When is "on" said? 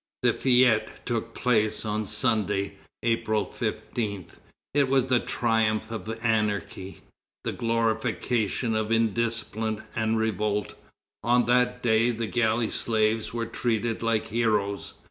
1.85-2.07, 11.23-11.45